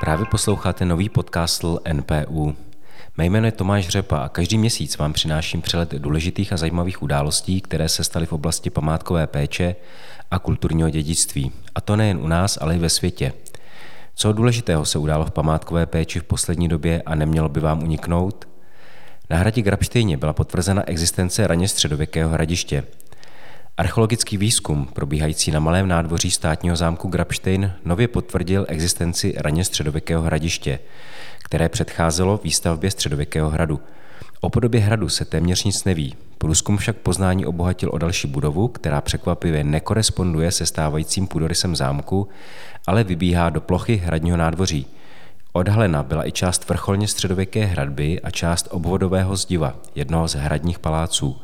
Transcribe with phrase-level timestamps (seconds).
[0.00, 2.56] Právě posloucháte nový podcast NPU.
[3.16, 7.60] Mé jméno je Tomáš Řepa a každý měsíc vám přináším přelet důležitých a zajímavých událostí,
[7.60, 9.76] které se staly v oblasti památkové péče
[10.30, 11.52] a kulturního dědictví.
[11.74, 13.32] A to nejen u nás, ale i ve světě.
[14.14, 18.48] Co důležitého se událo v památkové péči v poslední době a nemělo by vám uniknout?
[19.30, 22.84] Na hradě Grabštejně byla potvrzena existence raně středověkého hradiště–
[23.78, 30.78] Archeologický výzkum, probíhající na malém nádvoří státního zámku Grabštejn, nově potvrdil existenci raně středověkého hradiště,
[31.44, 33.80] které předcházelo výstavbě středověkého hradu.
[34.40, 36.14] O podobě hradu se téměř nic neví.
[36.38, 42.28] Průzkum však poznání obohatil o další budovu, která překvapivě nekoresponduje se stávajícím půdorysem zámku,
[42.86, 44.86] ale vybíhá do plochy hradního nádvoří.
[45.52, 51.36] Odhalena byla i část vrcholně středověké hradby a část obvodového zdiva, jednoho z hradních paláců.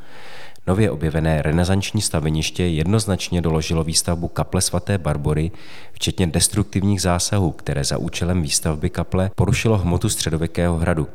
[0.66, 5.50] Nově objevené renesanční staveniště jednoznačně doložilo výstavbu kaple svaté Barbory,
[5.92, 11.08] včetně destruktivních zásahů, které za účelem výstavby kaple porušilo hmotu středověkého hradu.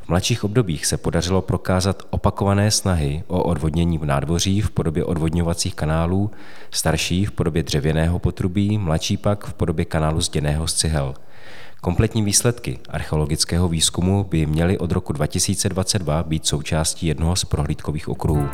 [0.00, 5.74] V mladších obdobích se podařilo prokázat opakované snahy o odvodnění v nádvoří v podobě odvodňovacích
[5.74, 6.30] kanálů,
[6.70, 11.14] starší v podobě dřevěného potrubí, mladší pak v podobě kanálu zděného z cihel.
[11.80, 18.48] Kompletní výsledky archeologického výzkumu by měly od roku 2022 být součástí jednoho z prohlídkových okruhů.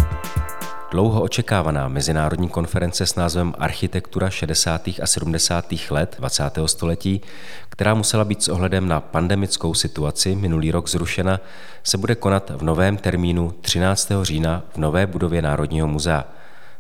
[0.91, 4.89] Dlouho očekávaná mezinárodní konference s názvem Architektura 60.
[5.03, 5.75] a 70.
[5.91, 6.43] let 20.
[6.67, 7.21] století,
[7.69, 11.41] která musela být s ohledem na pandemickou situaci minulý rok zrušena,
[11.83, 14.13] se bude konat v novém termínu 13.
[14.23, 16.25] října v nové budově Národního muzea.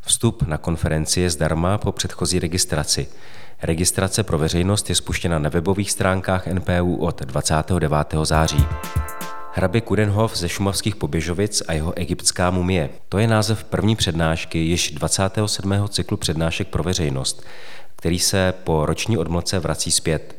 [0.00, 3.08] Vstup na konferenci je zdarma po předchozí registraci.
[3.64, 7.96] Registrace pro veřejnost je spuštěna na webových stránkách NPU od 29.
[8.22, 8.64] září.
[9.52, 12.90] Hrabě Kudenhof ze šumavských poběžovic a jeho egyptská mumie.
[13.08, 15.74] To je název první přednášky již 27.
[15.88, 17.44] cyklu přednášek pro veřejnost,
[17.96, 20.36] který se po roční odmlce vrací zpět.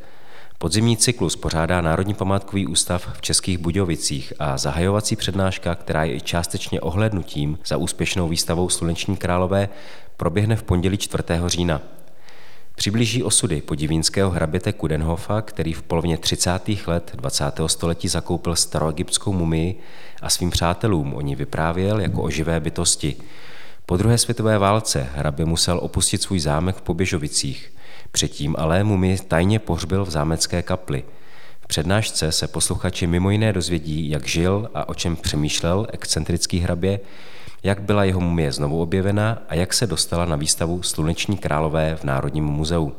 [0.57, 6.21] Podzimní cyklus pořádá Národní památkový ústav v Českých Budějovicích a zahajovací přednáška, která je i
[6.21, 9.69] částečně ohlednutím za úspěšnou výstavou Sluneční králové,
[10.17, 11.23] proběhne v pondělí 4.
[11.47, 11.81] října.
[12.83, 16.69] Přiblíží osudy podivínského hraběte Kudenhofa, který v polovině 30.
[16.87, 17.43] let 20.
[17.67, 19.79] století zakoupil staroegyptskou mumii
[20.21, 23.15] a svým přátelům o ní vyprávěl jako o živé bytosti.
[23.85, 27.73] Po druhé světové válce hrabě musel opustit svůj zámek v Poběžovicích.
[28.11, 31.03] Předtím ale mumii tajně pohřbil v zámecké kapli.
[31.61, 36.99] V přednášce se posluchači mimo jiné dozvědí, jak žil a o čem přemýšlel excentrický hrabě,
[37.63, 42.03] jak byla jeho mumie znovu objevena a jak se dostala na výstavu Sluneční králové v
[42.03, 42.95] Národním muzeu.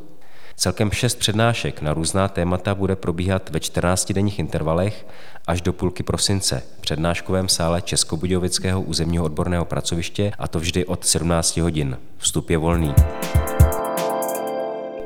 [0.57, 5.07] Celkem šest přednášek na různá témata bude probíhat ve 14-denních intervalech
[5.47, 11.05] až do půlky prosince v přednáškovém sále Českobudějovického územního odborného pracoviště a to vždy od
[11.05, 11.97] 17 hodin.
[12.17, 12.93] Vstup je volný.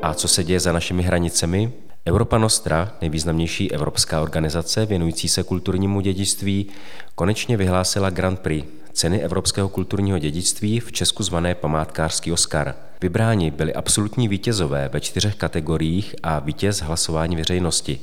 [0.02, 1.72] A co se děje za našimi hranicemi?
[2.06, 6.66] Europa Nostra, nejvýznamnější evropská organizace věnující se kulturnímu dědictví,
[7.14, 12.74] konečně vyhlásila Grand Prix, ceny Evropského kulturního dědictví v Česku zvané památkářský Oscar.
[13.00, 18.00] Vybráni byli absolutní vítězové ve čtyřech kategoriích a vítěz hlasování veřejnosti.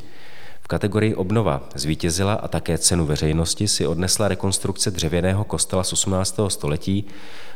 [0.61, 6.39] V kategorii obnova zvítězila a také cenu veřejnosti si odnesla rekonstrukce dřevěného kostela z 18.
[6.47, 7.05] století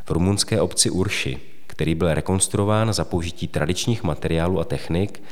[0.06, 1.38] v rumunské obci Urši,
[1.68, 5.24] který byl rekonstruován za použití tradičních materiálů a technik,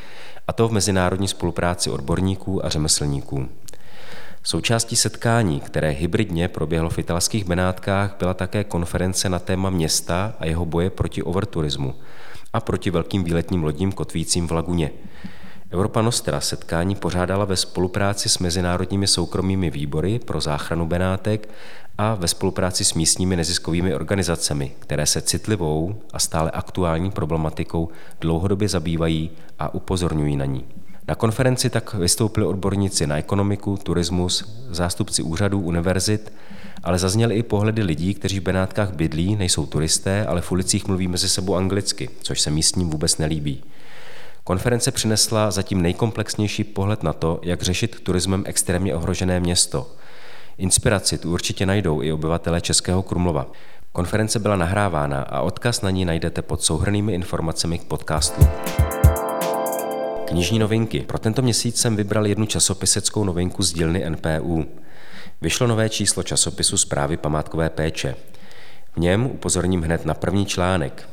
[0.47, 3.49] a to v mezinárodní spolupráci odborníků a řemeslníků.
[4.43, 10.45] Součástí setkání, které hybridně proběhlo v italských Benátkách, byla také konference na téma města a
[10.45, 11.95] jeho boje proti overturismu
[12.53, 14.91] a proti velkým výletním lodím kotvícím v laguně.
[15.71, 21.49] Europa Nostra setkání pořádala ve spolupráci s mezinárodními soukromými výbory pro záchranu Benátek
[21.97, 27.89] a ve spolupráci s místními neziskovými organizacemi, které se citlivou a stále aktuální problematikou
[28.21, 30.65] dlouhodobě zabývají a upozorňují na ní.
[31.09, 36.33] Na konferenci tak vystoupili odborníci na ekonomiku, turismus, zástupci úřadů, univerzit,
[36.83, 41.07] ale zazněly i pohledy lidí, kteří v Benátkách bydlí, nejsou turisté, ale v ulicích mluví
[41.07, 43.63] mezi sebou anglicky, což se místním vůbec nelíbí.
[44.43, 49.91] Konference přinesla zatím nejkomplexnější pohled na to, jak řešit turismem extrémně ohrožené město.
[50.57, 53.51] Inspiraci tu určitě najdou i obyvatelé Českého Krumlova.
[53.91, 58.47] Konference byla nahrávána a odkaz na ní najdete pod souhrnými informacemi k podcastu.
[60.29, 60.99] Knižní novinky.
[60.99, 64.65] Pro tento měsíc jsem vybral jednu časopiseckou novinku z dílny NPU.
[65.41, 68.15] Vyšlo nové číslo časopisu Zprávy památkové péče.
[68.95, 71.09] V něm upozorním hned na první článek.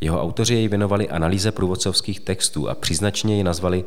[0.00, 3.84] Jeho autoři jej věnovali analýze průvodcovských textů a příznačně ji nazvali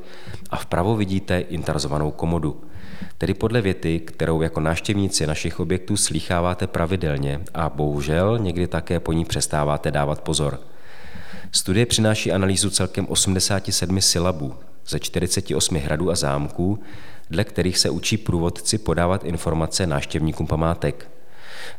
[0.49, 2.61] a vpravo vidíte interzovanou komodu.
[3.17, 9.13] Tedy podle věty, kterou jako návštěvníci našich objektů slýcháváte pravidelně a bohužel někdy také po
[9.13, 10.59] ní přestáváte dávat pozor.
[11.55, 14.53] Studie přináší analýzu celkem 87 silabů
[14.87, 16.79] ze 48 hradů a zámků,
[17.29, 21.09] dle kterých se učí průvodci podávat informace návštěvníkům památek.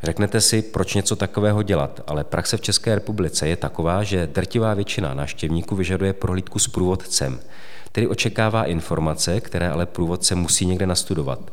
[0.03, 4.75] Řeknete si, proč něco takového dělat, ale praxe v České republice je taková, že drtivá
[4.75, 7.41] většina návštěvníků vyžaduje prohlídku s průvodcem,
[7.87, 11.53] který očekává informace, které ale průvodce musí někde nastudovat.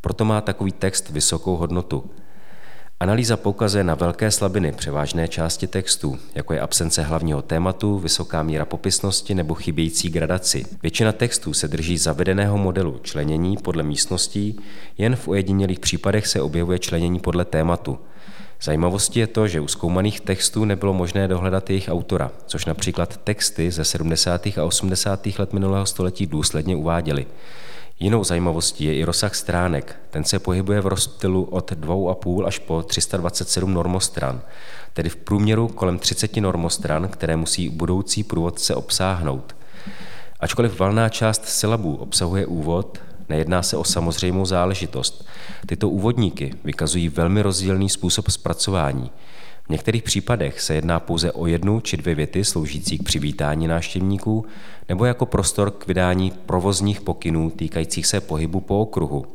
[0.00, 2.10] Proto má takový text vysokou hodnotu.
[3.00, 8.64] Analýza poukazuje na velké slabiny převážné části textu, jako je absence hlavního tématu, vysoká míra
[8.64, 10.64] popisnosti nebo chybějící gradaci.
[10.82, 14.60] Většina textů se drží zavedeného modelu členění podle místností,
[14.98, 17.98] jen v ojedinělých případech se objevuje členění podle tématu.
[18.62, 23.70] Zajímavostí je to, že u zkoumaných textů nebylo možné dohledat jejich autora, což například texty
[23.70, 24.46] ze 70.
[24.46, 25.26] a 80.
[25.38, 27.26] let minulého století důsledně uváděly.
[28.00, 29.96] Jinou zajímavostí je i rozsah stránek.
[30.10, 34.40] Ten se pohybuje v rozptylu od 2,5 až po 327 normostran,
[34.92, 39.56] tedy v průměru kolem 30 normostran, které musí budoucí průvodce obsáhnout.
[40.40, 42.98] Ačkoliv valná část syllabů obsahuje úvod,
[43.28, 45.26] nejedná se o samozřejmou záležitost.
[45.66, 49.10] Tyto úvodníky vykazují velmi rozdílný způsob zpracování–
[49.68, 54.46] v některých případech se jedná pouze o jednu či dvě věty sloužící k přivítání návštěvníků
[54.88, 59.26] nebo jako prostor k vydání provozních pokynů týkajících se pohybu po okruhu.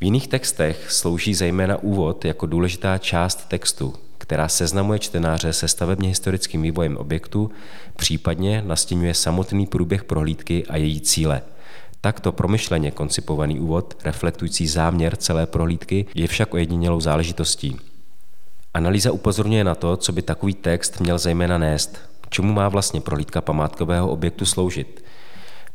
[0.00, 6.08] V jiných textech slouží zejména úvod jako důležitá část textu, která seznamuje čtenáře se stavebně
[6.08, 7.50] historickým vývojem objektu,
[7.96, 11.42] případně nastěňuje samotný průběh prohlídky a její cíle.
[12.00, 17.76] Takto promyšleně koncipovaný úvod, reflektující záměr celé prohlídky, je však ojedinělou záležitostí.
[18.76, 23.40] Analýza upozorňuje na to, co by takový text měl zejména nést, čemu má vlastně prohlídka
[23.40, 25.04] památkového objektu sloužit.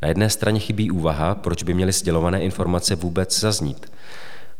[0.01, 3.91] Na jedné straně chybí úvaha, proč by měly sdělované informace vůbec zaznít.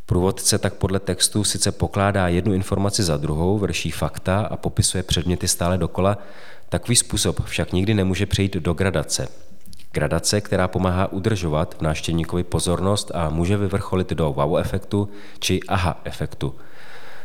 [0.06, 5.48] Průvodce tak podle textu sice pokládá jednu informaci za druhou, vrší fakta a popisuje předměty
[5.48, 6.18] stále dokola,
[6.68, 9.28] takový způsob však nikdy nemůže přejít do gradace.
[9.92, 15.08] Gradace, která pomáhá udržovat v návštěvníkovi pozornost a může vyvrcholit do wow efektu
[15.38, 16.54] či aha efektu–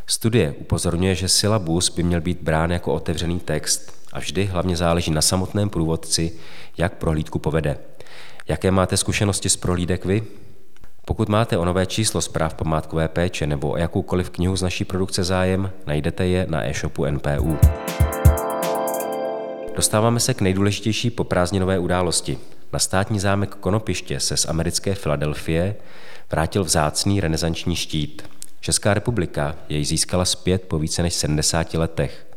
[0.09, 5.12] Studie upozorňuje, že syllabus by měl být brán jako otevřený text a vždy hlavně záleží
[5.12, 6.31] na samotném průvodci,
[6.77, 7.77] jak prohlídku povede.
[8.48, 10.24] Jaké máte zkušenosti z prohlídek vy?
[11.06, 15.24] Pokud máte o nové číslo zpráv památkové péče nebo o jakoukoliv knihu z naší produkce
[15.24, 17.57] zájem, najdete je na e-shopu NPU.
[19.75, 22.38] Dostáváme se k nejdůležitější poprázdninové události.
[22.74, 25.75] Na státní zámek Konopiště se z americké Filadelfie
[26.31, 28.24] vrátil vzácný renesanční štít–
[28.68, 32.28] Česká republika jej získala zpět po více než 70 letech.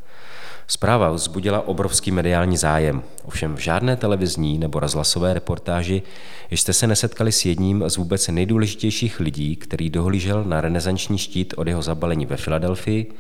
[0.67, 6.03] Zpráva vzbudila obrovský mediální zájem, ovšem v žádné televizní nebo rozhlasové reportáži
[6.50, 11.67] jste se nesetkali s jedním z vůbec nejdůležitějších lidí, který dohlížel na renesanční štít od
[11.67, 13.12] jeho zabalení ve Filadelfii,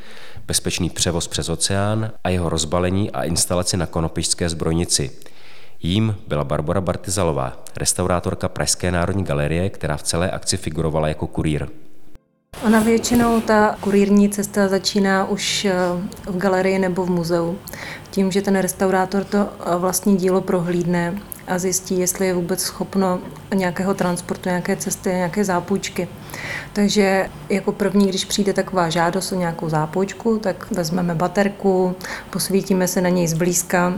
[0.46, 5.10] bezpečný převoz přes oceán a jeho rozbalení a instalaci na Konopišské zbrojnici.
[5.82, 11.68] Jím byla Barbara Bartizalová, restaurátorka Pražské národní galerie, která v celé akci figurovala jako kurýr.
[12.66, 15.74] Ona většinou ta kurírní cesta začíná už eh,
[16.26, 17.58] v galerii nebo v muzeu.
[18.10, 21.18] Tím, že ten restaurátor to eh, vlastní dílo prohlídne
[21.50, 23.18] a zjistí, jestli je vůbec schopno
[23.54, 26.08] nějakého transportu, nějaké cesty, nějaké zápůjčky.
[26.72, 31.96] Takže jako první, když přijde taková žádost o nějakou zápůjčku, tak vezmeme baterku,
[32.30, 33.94] posvítíme se na něj zblízka,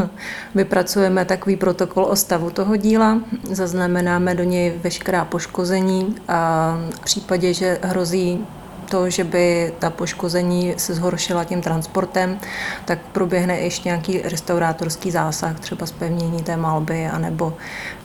[0.54, 7.54] vypracujeme takový protokol o stavu toho díla, zaznamenáme do něj veškerá poškození a v případě,
[7.54, 8.46] že hrozí
[8.90, 12.38] to, že by ta poškození se zhoršila tím transportem,
[12.84, 17.56] tak proběhne ještě nějaký restaurátorský zásah, třeba zpevnění té malby, anebo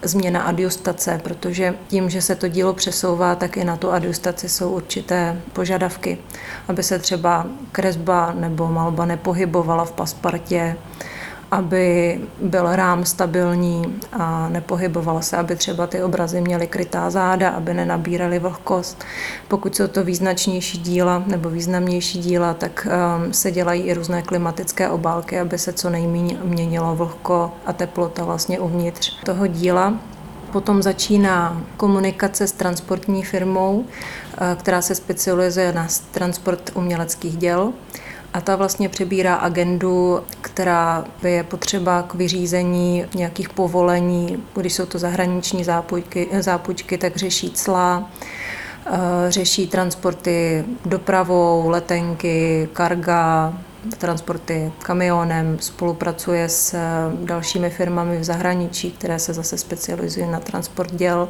[0.01, 4.69] změna adjustace, protože tím, že se to dílo přesouvá, tak i na tu adjustaci jsou
[4.69, 6.17] určité požadavky,
[6.67, 10.75] aby se třeba kresba nebo malba nepohybovala v paspartě,
[11.53, 17.73] aby byl rám stabilní a nepohyboval se, aby třeba ty obrazy měly krytá záda, aby
[17.73, 19.03] nenabíraly vlhkost.
[19.47, 24.89] Pokud jsou to význačnější díla nebo významnější díla, tak um, se dělají i různé klimatické
[24.89, 29.93] obálky, aby se co nejméně měnilo vlhko a teplota vlastně uvnitř toho díla.
[30.51, 33.85] Potom začíná komunikace s transportní firmou, uh,
[34.55, 37.73] která se specializuje na transport uměleckých děl
[38.33, 44.99] a ta vlastně přebírá agendu, která je potřeba k vyřízení nějakých povolení, když jsou to
[44.99, 48.09] zahraniční zápůjky, zápůjčky, tak řeší cla,
[48.85, 48.91] eh,
[49.29, 53.53] řeší transporty dopravou, letenky, karga,
[53.97, 56.75] transporty kamionem, spolupracuje s
[57.23, 61.29] dalšími firmami v zahraničí, které se zase specializují na transport děl.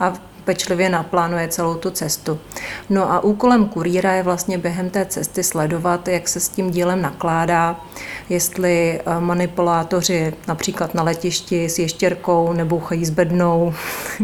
[0.00, 0.12] A
[0.44, 2.38] pečlivě naplánuje celou tu cestu.
[2.90, 7.02] No a úkolem kurýra je vlastně během té cesty sledovat, jak se s tím dílem
[7.02, 7.80] nakládá,
[8.28, 13.74] jestli eh, manipulátoři například na letišti s ještěrkou nebouchají s bednou,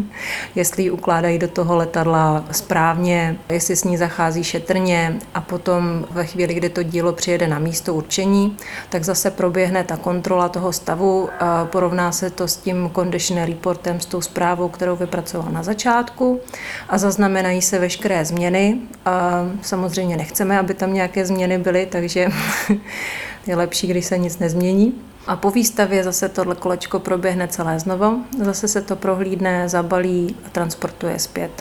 [0.55, 6.25] jestli ji ukládají do toho letadla správně, jestli s ní zachází šetrně a potom ve
[6.25, 8.57] chvíli, kdy to dílo přijede na místo určení,
[8.89, 11.29] tak zase proběhne ta kontrola toho stavu,
[11.65, 16.08] porovná se to s tím condition reportem, s tou zprávou, kterou vypracoval na začátku
[16.89, 18.77] a zaznamenají se veškeré změny.
[19.05, 22.27] A samozřejmě nechceme, aby tam nějaké změny byly, takže
[23.47, 24.93] je lepší, když se nic nezmění.
[25.27, 30.49] A po výstavě zase tohle kolečko proběhne celé znovu, zase se to prohlídne, zabalí a
[30.49, 31.51] transportuje zpět.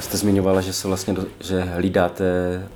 [0.00, 2.24] Jste zmiňovala, že se vlastně, že hlídáte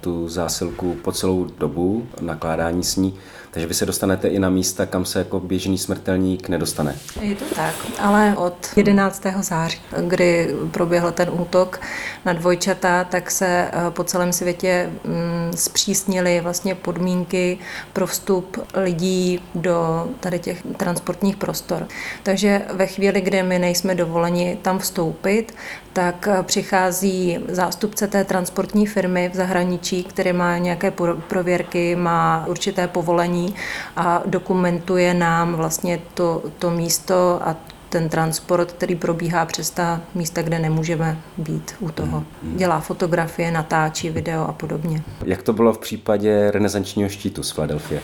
[0.01, 3.15] tu zásilku po celou dobu nakládání s ní.
[3.55, 6.97] Takže vy se dostanete i na místa, kam se jako běžný smrtelník nedostane.
[7.21, 9.23] Je to tak, ale od 11.
[9.41, 11.81] září, kdy proběhl ten útok
[12.25, 17.59] na dvojčata, tak se eh, po celém světě mm, zpřísnily vlastně podmínky
[17.93, 21.87] pro vstup lidí do tady těch transportních prostor.
[22.23, 25.55] Takže ve chvíli, kdy my nejsme dovoleni tam vstoupit,
[25.93, 30.93] tak eh, přichází zástupce té transportní firmy v zahraničí, který má nějaké
[31.29, 33.44] prověrky, má určité povolení
[33.97, 37.57] a dokumentuje nám vlastně to, to místo a
[37.95, 42.25] ten transport, který probíhá přes ta místa, kde nemůžeme být u toho.
[42.43, 42.57] Hmm.
[42.57, 45.03] Dělá fotografie, natáčí video a podobně.
[45.25, 48.01] Jak to bylo v případě renesančního štítu z Filadelfie?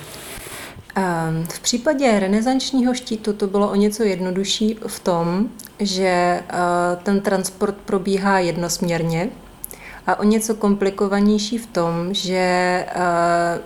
[0.94, 6.42] Ehm, v případě renesančního štítu to bylo o něco jednodušší v tom, že eh,
[7.02, 9.28] ten transport probíhá jednosměrně
[10.06, 12.36] a o něco komplikovanější v tom, že
[12.88, 13.58] eh,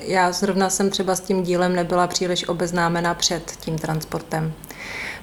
[0.00, 4.52] já zrovna jsem třeba s tím dílem nebyla příliš obeznámena před tím transportem.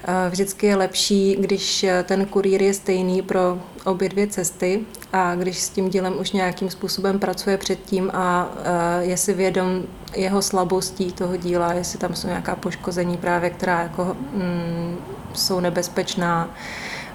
[0.08, 4.82] Eh, vždycky je lepší, když ten kurýr je stejný pro obě dvě cesty
[5.14, 9.84] a když s tím dílem už nějakým způsobem pracuje předtím a eh, je si vědom
[10.16, 14.98] jeho slabostí toho díla, jestli tam jsou nějaká poškození právě, která jako, mm,
[15.34, 16.50] jsou nebezpečná,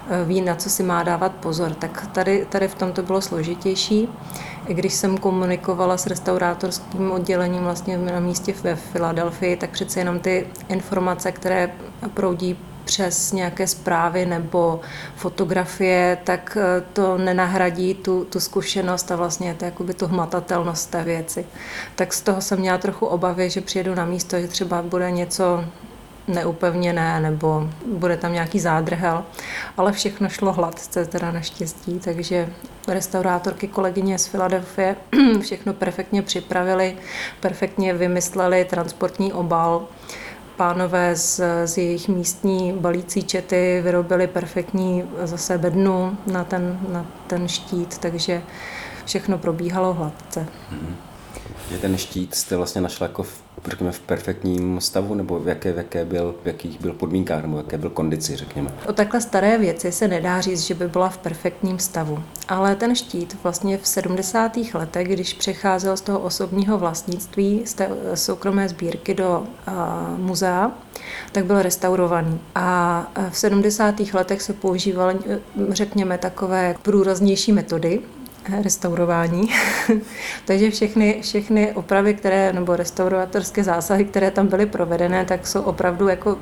[0.09, 1.73] eh, ví, na co si má dávat pozor.
[1.73, 4.09] Tak tady, tady v tom to bylo složitější.
[4.67, 10.19] I když jsem komunikovala s restaurátorským oddělením vlastně na místě ve Filadelfii, tak přece jenom
[10.19, 11.71] ty informace, které
[12.13, 14.81] proudí přes nějaké zprávy nebo
[15.15, 21.03] fotografie, tak eh, to nenahradí tu, tu zkušenost a vlastně to jakoby tu hmatatelnost té
[21.03, 21.45] věci.
[21.95, 25.65] Tak z toho jsem měla trochu obavy, že přijedu na místo, že třeba bude něco
[26.27, 29.23] neupevněné nebo bude tam nějaký zádrhel,
[29.77, 32.49] ale všechno šlo hladce teda naštěstí, takže
[32.87, 34.95] restaurátorky kolegyně z Filadelfie
[35.41, 36.97] všechno perfektně připravili,
[37.39, 39.87] perfektně vymysleli transportní obal.
[40.57, 47.47] Pánové z, z jejich místní balící čety vyrobili perfektní zase bednu na ten, na ten
[47.47, 48.41] štít, takže
[49.05, 50.47] všechno probíhalo hladce.
[50.73, 51.11] Mm-hmm.
[51.81, 55.77] Ten štít jste vlastně našla jako v řekněme, v perfektním stavu, nebo v, jaké, v,
[55.77, 58.71] jaké byl, v jakých byl podmínkách, nebo v jaké byl kondici, řekněme?
[58.87, 62.23] O takhle staré věci se nedá říct, že by byla v perfektním stavu.
[62.47, 64.57] Ale ten štít vlastně v 70.
[64.73, 69.73] letech, když přecházel z toho osobního vlastnictví, z té soukromé sbírky do uh,
[70.17, 70.71] muzea,
[71.31, 72.39] tak byl restaurovaný.
[72.55, 73.95] A v 70.
[74.13, 75.19] letech se používaly,
[75.69, 77.99] řekněme, takové průraznější metody,
[78.63, 79.49] restaurování.
[80.45, 86.07] Takže všechny, všechny opravy, které, nebo restauratorské zásahy, které tam byly provedené, tak jsou opravdu,
[86.07, 86.37] jako,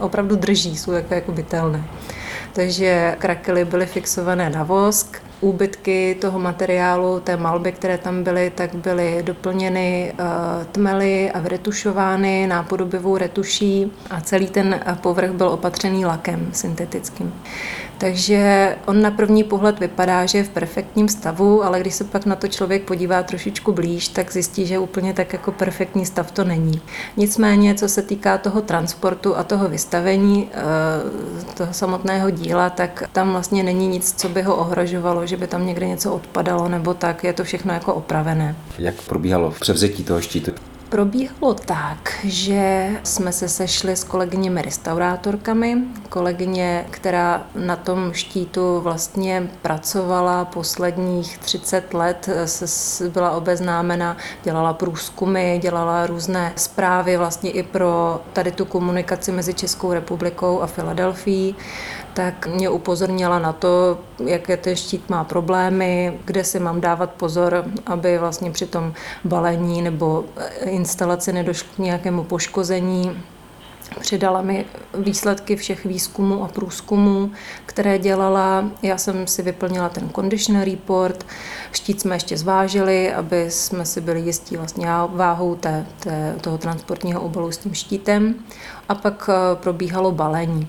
[0.00, 1.84] opravdu drží, jsou jako, jako bytelné.
[2.52, 8.74] Takže krakely byly fixované na vosk, úbytky toho materiálu, té malby, které tam byly, tak
[8.74, 10.26] byly doplněny uh,
[10.64, 17.34] tmely a vyretušovány nápodobivou retuší a celý ten povrch byl opatřený lakem syntetickým.
[17.98, 22.26] Takže on na první pohled vypadá, že je v perfektním stavu, ale když se pak
[22.26, 26.44] na to člověk podívá trošičku blíž, tak zjistí, že úplně tak jako perfektní stav to
[26.44, 26.80] není.
[27.16, 33.32] Nicméně, co se týká toho transportu a toho vystavení eh, toho samotného díla, tak tam
[33.32, 37.24] vlastně není nic, co by ho ohrožovalo, že by tam někde něco odpadalo nebo tak,
[37.24, 38.56] je to všechno jako opravené.
[38.78, 40.52] Jak probíhalo převzetí toho štítu?
[40.88, 45.76] Probíhalo tak, že jsme se sešli s kolegyněmi restaurátorkami,
[46.08, 55.58] kolegyně, která na tom štítu vlastně pracovala posledních 30 let, se byla obeznámena, dělala průzkumy,
[55.62, 61.56] dělala různé zprávy vlastně i pro tady tu komunikaci mezi Českou republikou a Filadelfií
[62.14, 67.64] tak mě upozornila na to, jaké ten štít má problémy, kde si mám dávat pozor,
[67.86, 68.92] aby vlastně při tom
[69.24, 70.24] balení nebo
[70.64, 73.22] instalaci nedošlo k nějakému poškození
[74.00, 77.30] Přidala mi výsledky všech výzkumů a průzkumů,
[77.66, 78.70] které dělala.
[78.82, 81.26] Já jsem si vyplnila ten condition report,
[81.72, 87.20] štít jsme ještě zvážili, aby jsme si byli jistí vlastně váhou té, té, toho transportního
[87.20, 88.34] obalu s tím štítem.
[88.88, 90.68] A pak eh, probíhalo balení.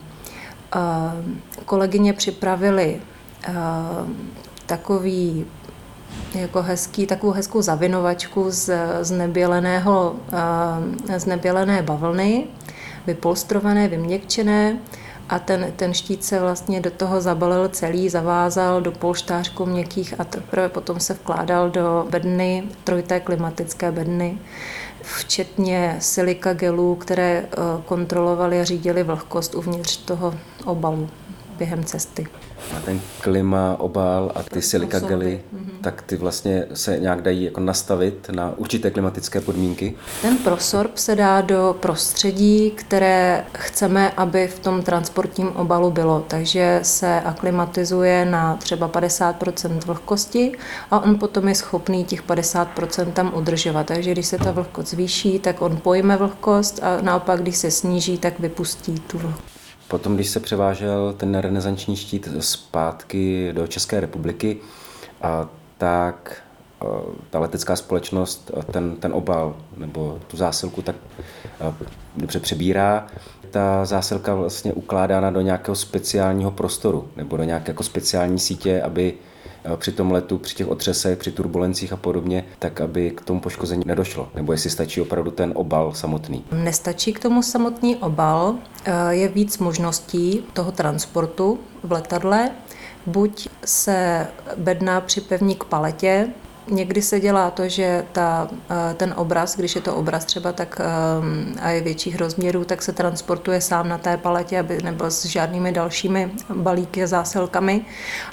[0.75, 3.01] Eh, kolegyně připravili
[3.47, 3.53] eh,
[4.65, 5.45] takový
[6.35, 8.69] jako hezký, takovou hezkou zavinovačku z,
[9.01, 10.15] z, neběleného,
[11.17, 12.47] z nebělené bavlny,
[13.07, 14.77] vypolstrované, vyměkčené
[15.29, 20.23] a ten, ten štít se vlastně do toho zabalil celý, zavázal do polštářků měkkých a
[20.23, 24.38] teprve potom se vkládal do bedny, trojité klimatické bedny,
[25.01, 31.09] včetně silika gelů, které eh, kontrolovaly a řídily vlhkost uvnitř toho obalu
[31.59, 32.27] během cesty.
[32.77, 35.69] A ten klima, obal a ty silika gely, mm-hmm.
[35.81, 39.95] tak ty vlastně se nějak dají jako nastavit na určité klimatické podmínky?
[40.21, 46.25] Ten prosorb se dá do prostředí, které chceme, aby v tom transportním obalu bylo.
[46.27, 50.51] Takže se aklimatizuje na třeba 50% vlhkosti
[50.91, 53.85] a on potom je schopný těch 50% tam udržovat.
[53.87, 58.17] Takže když se ta vlhkost zvýší, tak on pojme vlhkost a naopak, když se sníží,
[58.17, 59.58] tak vypustí tu vlhkost.
[59.89, 64.58] Potom, když se převážel ten renesanční štít zpátky do České republiky,
[65.77, 66.41] tak
[67.29, 70.96] ta letecká společnost ten, ten obal nebo tu zásilku tak
[72.17, 73.08] dobře přebírá.
[73.51, 79.13] Ta zásilka vlastně ukládána do nějakého speciálního prostoru nebo do nějaké jako speciální sítě, aby
[79.75, 83.83] při tom letu, při těch otřesech, při turbulencích a podobně, tak aby k tomu poškození
[83.85, 84.29] nedošlo?
[84.35, 86.43] Nebo jestli stačí opravdu ten obal samotný?
[86.51, 92.51] Nestačí k tomu samotný obal, eh, je víc možností toho transportu v letadle.
[93.05, 96.27] Buď se bedna připevní k paletě,
[96.69, 100.81] Někdy se dělá to, že ta, eh, ten obraz, když je to obraz třeba tak
[100.81, 105.25] eh, a je větších rozměrů, tak se transportuje sám na té paletě, aby nebyl s
[105.25, 107.85] žádnými dalšími balíky a zásilkami.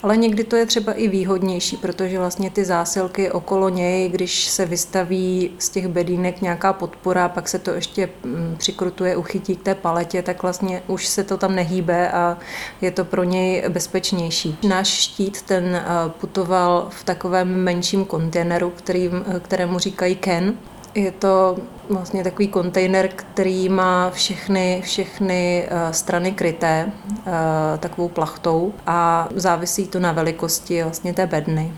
[0.03, 4.67] Ale někdy to je třeba i výhodnější, protože vlastně ty zásilky okolo něj, když se
[4.67, 9.75] vystaví z těch bedínek nějaká podpora, pak se to ještě mm, přikrutuje, uchytí k té
[9.75, 12.39] paletě, tak vlastně už se to tam nehýbe a
[12.81, 14.59] je to pro něj bezpečnější.
[14.69, 15.85] Náš štít ten eh,
[16.21, 19.11] putoval v takovém menším kontextu kontejneru, který,
[19.43, 20.55] kterému říkají Ken.
[20.95, 21.57] Je to
[21.91, 26.93] vlastně takový kontejner, který má všechny, všechny eh, strany kryté
[27.27, 27.33] eh,
[27.79, 31.73] takovou plachtou a závisí to na velikosti vlastně té bedny.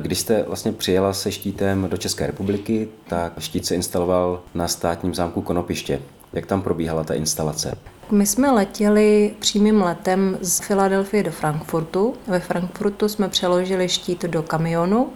[0.00, 5.14] Když jste vlastně přijela se štítem do České republiky, tak štít se instaloval na státním
[5.14, 6.00] zámku Konopiště.
[6.32, 7.74] Jak tam probíhala ta instalace?
[8.10, 12.14] My jsme letěli přímým letem z Filadelfie do Frankfurtu.
[12.26, 15.08] Ve Frankfurtu jsme přeložili štít do kamionu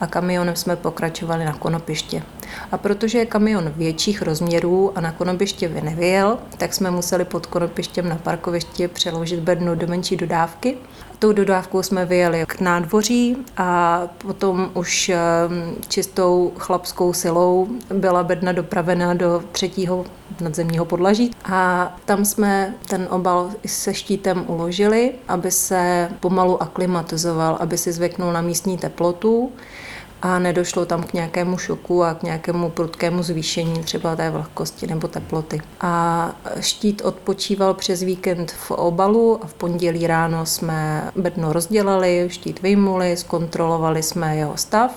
[0.00, 2.22] a kamionem jsme pokračovali na konopiště.
[2.72, 7.46] A protože je kamion větších rozměrů a na konopiště by nevyjel, tak jsme museli pod
[7.46, 10.76] konopištěm na parkovišti přeložit bednu do menší dodávky.
[11.18, 15.18] Tou dodávkou jsme vyjeli k nádvoří a potom už ehm,
[15.88, 20.04] čistou chlapskou silou byla bedna dopravena do třetího
[20.40, 27.78] nadzemního podlaží a tam jsme ten obal se štítem uložili, aby se pomalu aklimatizoval, aby
[27.78, 29.52] si zvyknul na místní teplotu
[30.26, 35.08] a nedošlo tam k nějakému šoku a k nějakému prudkému zvýšení třeba té vlhkosti nebo
[35.08, 35.60] teploty.
[35.80, 42.62] A štít odpočíval přes víkend v obalu a v pondělí ráno jsme bedno rozdělali, štít
[42.62, 44.90] vyjmuli, zkontrolovali jsme jeho stav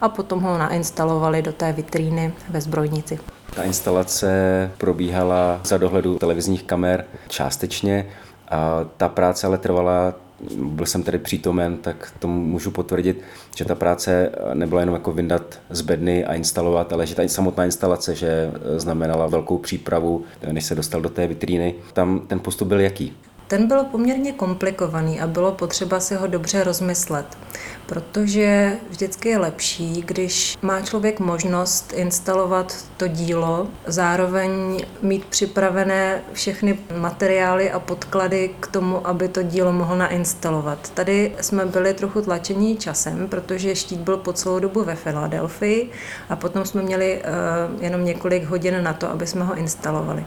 [0.00, 3.18] a potom ho nainstalovali do té vitríny ve zbrojnici.
[3.54, 4.30] Ta instalace
[4.78, 8.06] probíhala za dohledu televizních kamer částečně
[8.48, 10.14] a ta práce ale trvala
[10.56, 13.22] byl jsem tedy přítomen, tak to můžu potvrdit,
[13.56, 17.64] že ta práce nebyla jenom jako vyndat z bedny a instalovat, ale že ta samotná
[17.64, 21.74] instalace, že znamenala velkou přípravu, než se dostal do té vitríny.
[21.92, 23.12] Tam ten postup byl jaký?
[23.48, 27.38] Ten byl poměrně komplikovaný a bylo potřeba si ho dobře rozmyslet,
[27.86, 36.78] protože vždycky je lepší, když má člověk možnost instalovat to dílo, zároveň mít připravené všechny
[36.96, 40.90] materiály a podklady k tomu, aby to dílo mohl nainstalovat.
[40.90, 45.90] Tady jsme byli trochu tlačení časem, protože štít byl po celou dobu ve Filadelfii
[46.28, 50.26] a potom jsme měli uh, jenom několik hodin na to, aby jsme ho instalovali.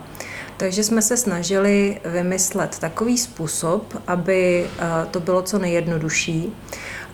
[0.60, 6.54] Takže jsme se snažili vymyslet takový způsob, aby eh, to bylo co nejjednodušší.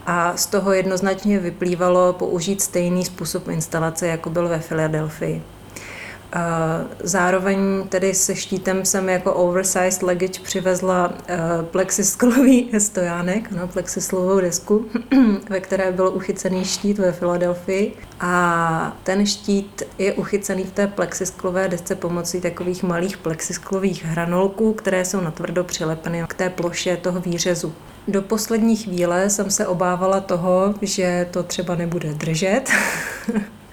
[0.05, 5.41] A z toho jednoznačně vyplývalo použít stejný způsob instalace, jako byl ve Filadelfii.
[7.03, 7.57] Zároveň
[7.89, 11.13] tedy se štítem jsem jako oversized luggage přivezla
[11.71, 14.85] plexisklový stojánek, no, plexislovou desku,
[15.49, 17.93] ve které byl uchycený štít ve Filadelfii.
[18.19, 25.05] A ten štít je uchycený v té plexisklové desce pomocí takových malých plexisklových hranolků, které
[25.05, 27.73] jsou natvrdo přilepeny k té ploše toho výřezu.
[28.07, 32.69] Do poslední chvíle jsem se obávala toho, že to třeba nebude držet.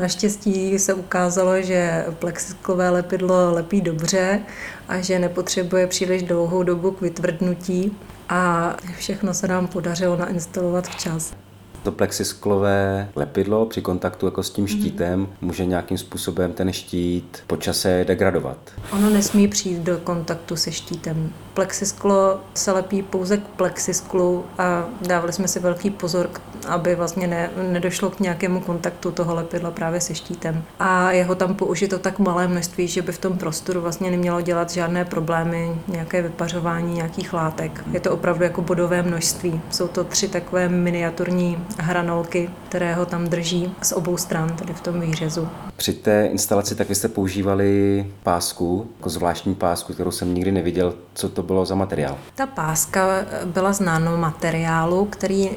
[0.00, 4.40] Naštěstí se ukázalo, že plexiklové lepidlo lepí dobře
[4.88, 7.96] a že nepotřebuje příliš dlouhou dobu k vytvrdnutí
[8.28, 11.34] a všechno se nám podařilo nainstalovat včas.
[11.82, 14.68] To plexisklové lepidlo při kontaktu jako s tím mhm.
[14.68, 15.46] štítem mm-hmm.
[15.46, 18.58] může nějakým způsobem ten štít po čase degradovat.
[18.92, 21.32] Ono nesmí přijít do kontaktu se štítem.
[21.54, 26.30] Plexisklo se lepí pouze k plexisklu a dávali jsme si velký pozor,
[26.66, 30.62] aby vlastně ne, nedošlo k nějakému kontaktu toho lepidla právě se štítem.
[30.78, 34.70] A jeho tam použito tak malé množství, že by v tom prostoru vlastně nemělo dělat
[34.70, 37.84] žádné problémy, nějaké vypařování nějakých látek.
[37.92, 39.60] Je to opravdu jako bodové množství.
[39.70, 44.80] Jsou to tři takové miniaturní hranolky, které ho tam drží z obou stran, tedy v
[44.80, 45.48] tom výřezu.
[45.76, 50.94] Při té instalaci tak vy jste používali pásku, jako zvláštní pásku, kterou jsem nikdy neviděl.
[51.14, 52.18] Co to bylo za materiál?
[52.34, 53.06] Ta páska
[53.44, 55.56] byla z nanomateriálu, který um,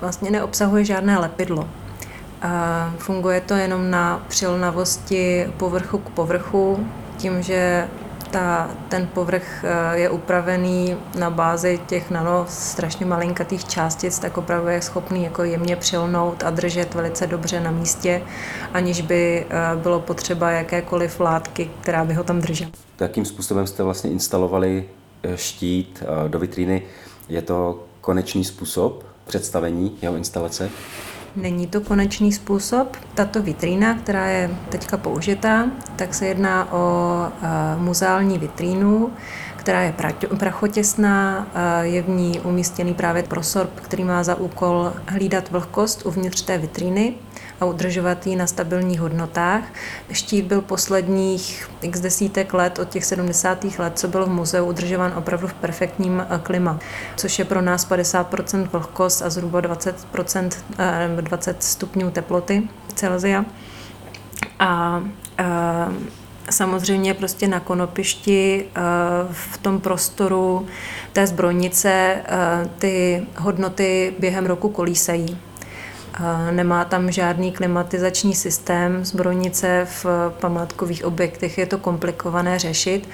[0.00, 1.68] vlastně neobsahuje žádné lepidlo.
[2.42, 6.86] A funguje to jenom na přilnavosti povrchu k povrchu,
[7.16, 7.88] tím, že
[8.30, 14.68] ta, ten povrch eh, je upravený na bázi těch nano strašně malinkatých částic, tak opravdu
[14.68, 18.22] je schopný jako jemně přilnout a držet velice dobře na místě,
[18.72, 22.70] aniž by eh, bylo potřeba jakékoliv látky, která by ho tam držela.
[23.00, 24.88] Jakým způsobem jste vlastně instalovali
[25.22, 26.82] eh, štít do vitríny?
[27.28, 30.70] Je to konečný způsob představení jeho instalace?
[31.36, 32.96] Není to konečný způsob.
[33.14, 35.66] Tato vitrína, která je teďka použitá,
[35.96, 37.12] tak se jedná o
[37.78, 39.10] muzeální vitrínu,
[39.56, 39.94] která je
[40.38, 41.46] prachotěsná,
[41.82, 47.14] je v ní umístěný právě prosorb, který má za úkol hlídat vlhkost uvnitř té vitríny
[47.60, 49.62] a udržovat ji na stabilních hodnotách.
[50.12, 53.64] Štít byl posledních x desítek let, od těch 70.
[53.78, 56.78] let, co byl v muzeu udržován opravdu v perfektním eh, klima,
[57.16, 60.50] což je pro nás 50% vlhkost a zhruba 20%,
[61.20, 63.44] 20 eh, stupňů teploty Celzia.
[64.58, 65.02] A,
[65.38, 65.92] a
[66.50, 68.80] samozřejmě prostě na konopišti eh,
[69.32, 70.66] v tom prostoru
[71.12, 72.16] té zbrojnice
[72.78, 75.38] ty hodnoty během roku kolísají.
[76.50, 79.04] Nemá tam žádný klimatizační systém.
[79.04, 80.06] Zbrojnice v
[80.40, 83.08] památkových objektech je to komplikované řešit,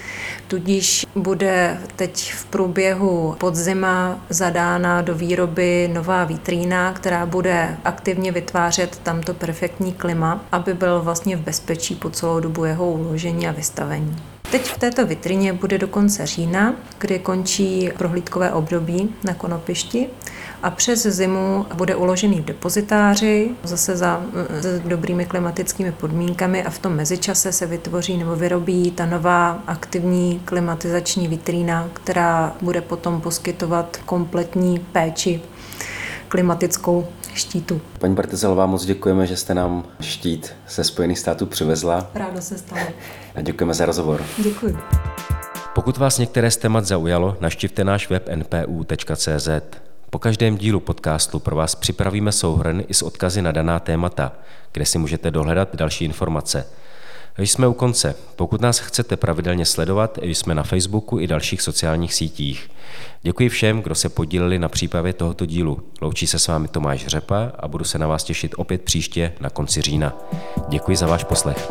[0.49, 9.01] tudíž bude teď v průběhu podzima zadána do výroby nová vitrína, která bude aktivně vytvářet
[9.03, 14.17] tamto perfektní klima, aby byl vlastně v bezpečí po celou dobu jeho uložení a vystavení.
[14.51, 20.07] Teď v této vitrině bude do konce října, kdy končí prohlídkové období na konopišti
[20.63, 24.23] a přes zimu bude uložený v depozitáři, zase za
[24.61, 30.41] s dobrými klimatickými podmínkami a v tom mezičase se vytvoří nebo vyrobí ta nová aktivní
[30.45, 35.41] klimatizační vitrína, která bude potom poskytovat kompletní péči
[36.29, 37.07] klimatickou
[37.37, 37.81] štítu.
[37.99, 42.11] Paní Bartezelová, moc děkujeme, že jste nám štít ze Spojených států přivezla.
[42.15, 42.83] Ráda se stalo.
[43.35, 44.25] A děkujeme za rozhovor.
[44.39, 44.77] Děkuji.
[45.75, 49.49] Pokud vás některé z témat zaujalo, naštivte náš web npu.cz.
[50.11, 54.33] Po každém dílu podcastu pro vás připravíme souhrn i s odkazy na daná témata,
[54.73, 56.67] kde si můžete dohledat další informace.
[57.39, 58.15] Jsme u konce.
[58.37, 62.71] Pokud nás chcete pravidelně sledovat, jsme na Facebooku i dalších sociálních sítích.
[63.23, 65.83] Děkuji všem, kdo se podíleli na přípravě tohoto dílu.
[66.01, 69.51] Loučí se s vámi Tomáš Řepa a budu se na vás těšit opět příště na
[69.51, 70.17] konci října.
[70.69, 71.71] Děkuji za váš poslech.